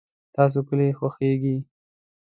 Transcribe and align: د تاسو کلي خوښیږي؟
د 0.03 0.03
تاسو 0.37 0.59
کلي 0.67 0.87
خوښیږي؟ 0.97 1.57